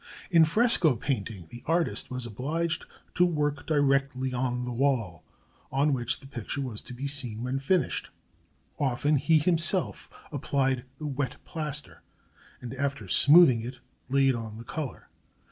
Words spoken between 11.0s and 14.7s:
wet plaster, and after smoothing it laid on the